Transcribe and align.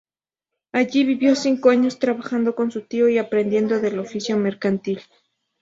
Allí 0.71 1.03
vivió 1.03 1.35
cinco 1.35 1.69
años, 1.69 1.99
trabajando 1.99 2.55
con 2.55 2.71
su 2.71 2.81
tío 2.81 3.07
y 3.07 3.19
aprendiendo 3.19 3.79
del 3.79 3.99
oficio 3.99 4.35
mercantil. 4.35 4.99